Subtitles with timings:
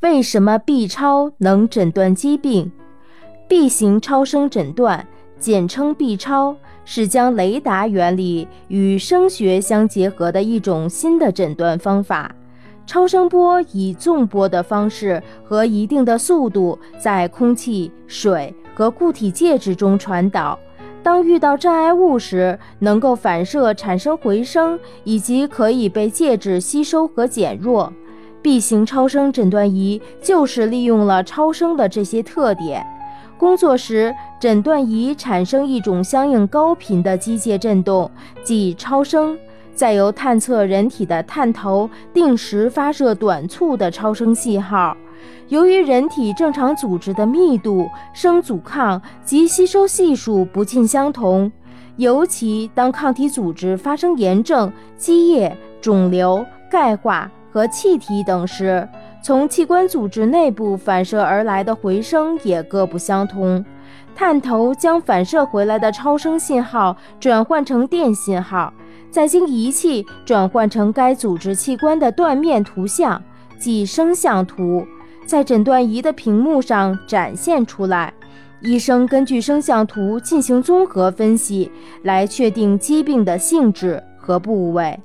[0.00, 2.70] 为什么 B 超能诊断疾病
[3.48, 5.06] ？B 型超声诊断，
[5.38, 6.54] 简称 B 超，
[6.84, 12.30] 是将雷达原理与声学相结合的一种新的诊断方法。
[12.86, 20.58] 超声波以纵波的方式和一定的速度，在空气、水和固体介质中传导。
[21.02, 27.90] 当遇到障碍物时，能够反射产生回声，以及可以被介质吸收和减弱。
[28.46, 32.86] B 型超声诊断仪就是利用了超声的这些特点。
[33.36, 38.08] 工作时，诊断仪产生一种相应高频的机械振动，
[38.44, 39.36] 即超声。
[39.74, 44.96] 再由探测人体的探头定时发射短促的超声信号。
[45.48, 51.50] 由于人体正常组织的密度、声阻抗及吸收系数不尽相同，
[51.96, 58.86] 尤其当抗体组织发生炎症、积液、肿瘤、钙化和气体等时，
[59.22, 63.64] 从器官组织内部反射而来的回声也各不相同。
[64.14, 68.70] 探头将反射回来的超声信号转换成电信号。
[69.10, 73.22] 再经仪器转换成该组织器官的断面图像，
[73.58, 74.86] 即声像图，
[75.24, 78.12] 在诊断仪的屏幕上展现出来。
[78.60, 85.00] 医生根据声像图进行综合分析，来确定疾病的性质和部位。